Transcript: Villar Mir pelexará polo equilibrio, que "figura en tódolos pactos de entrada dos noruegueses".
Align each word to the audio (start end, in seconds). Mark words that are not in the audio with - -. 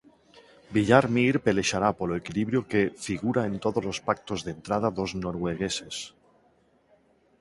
Villar 0.75 1.01
Mir 1.15 1.35
pelexará 1.45 1.89
polo 1.99 2.17
equilibrio, 2.21 2.61
que 2.71 2.81
"figura 3.05 3.41
en 3.49 3.55
tódolos 3.63 3.97
pactos 4.07 4.39
de 4.45 4.51
entrada 4.57 4.89
dos 4.97 5.11
noruegueses". 5.23 5.95